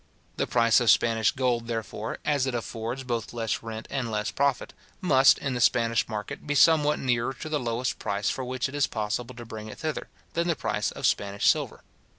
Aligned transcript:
The 0.37 0.47
price 0.47 0.79
of 0.79 0.89
Spanish 0.89 1.29
gold, 1.31 1.67
therefore, 1.67 2.17
as 2.25 2.47
it 2.47 2.55
affords 2.55 3.03
both 3.03 3.33
less 3.33 3.61
rent 3.61 3.87
and 3.91 4.09
less 4.09 4.31
profit, 4.31 4.73
must, 4.99 5.37
in 5.37 5.53
the 5.53 5.61
Spanish 5.61 6.07
market, 6.07 6.47
be 6.47 6.55
somewhat 6.55 6.97
nearer 6.97 7.35
to 7.35 7.47
the 7.49 7.59
lowest 7.59 7.99
price 7.99 8.27
for 8.27 8.43
which 8.43 8.67
it 8.67 8.73
is 8.73 8.87
possible 8.87 9.35
to 9.35 9.45
bring 9.45 9.67
it 9.67 9.77
thither, 9.77 10.07
than 10.33 10.47
the 10.47 10.55
price 10.55 10.89
of 10.89 11.05
Spanish 11.05 11.45
silver. 11.47 11.83